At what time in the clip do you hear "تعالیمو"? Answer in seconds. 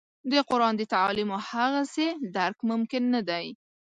0.93-1.37